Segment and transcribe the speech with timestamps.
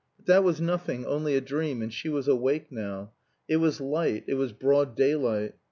[0.17, 3.11] But that was nothing, only a dream, and she was awake now.
[3.47, 5.53] It was light; it was broad daylight.